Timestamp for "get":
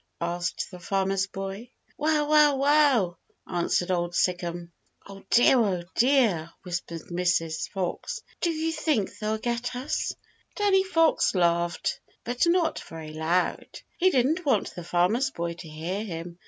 9.37-9.75